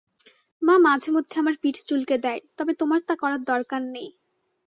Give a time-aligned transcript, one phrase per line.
[0.61, 4.09] মা মাঝেমধ্যে আমার পিঠ চুলকে দেয়, তবে তোমার তা করার দরকার নেই।